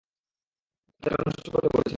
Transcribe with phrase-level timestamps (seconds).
[1.03, 1.89] বাচ্চাটা নষ্ট করতে বলেছেন।